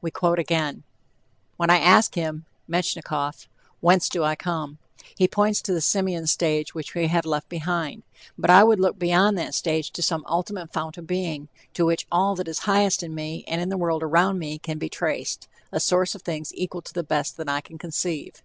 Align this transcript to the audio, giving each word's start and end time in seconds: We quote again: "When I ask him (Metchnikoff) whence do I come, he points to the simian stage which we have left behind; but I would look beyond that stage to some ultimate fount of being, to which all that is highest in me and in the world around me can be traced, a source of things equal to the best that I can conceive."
We 0.00 0.10
quote 0.10 0.38
again: 0.38 0.84
"When 1.58 1.68
I 1.68 1.76
ask 1.78 2.14
him 2.14 2.46
(Metchnikoff) 2.66 3.46
whence 3.80 4.08
do 4.08 4.24
I 4.24 4.34
come, 4.34 4.78
he 5.18 5.28
points 5.28 5.60
to 5.60 5.74
the 5.74 5.82
simian 5.82 6.26
stage 6.26 6.74
which 6.74 6.94
we 6.94 7.08
have 7.08 7.26
left 7.26 7.50
behind; 7.50 8.02
but 8.38 8.48
I 8.48 8.64
would 8.64 8.80
look 8.80 8.98
beyond 8.98 9.36
that 9.36 9.54
stage 9.54 9.90
to 9.90 10.00
some 10.00 10.24
ultimate 10.26 10.72
fount 10.72 10.96
of 10.96 11.06
being, 11.06 11.48
to 11.74 11.84
which 11.84 12.06
all 12.10 12.34
that 12.36 12.48
is 12.48 12.60
highest 12.60 13.02
in 13.02 13.14
me 13.14 13.44
and 13.46 13.60
in 13.60 13.68
the 13.68 13.76
world 13.76 14.02
around 14.02 14.38
me 14.38 14.58
can 14.58 14.78
be 14.78 14.88
traced, 14.88 15.46
a 15.70 15.78
source 15.78 16.14
of 16.14 16.22
things 16.22 16.54
equal 16.54 16.80
to 16.80 16.94
the 16.94 17.04
best 17.04 17.36
that 17.36 17.50
I 17.50 17.60
can 17.60 17.76
conceive." 17.76 18.42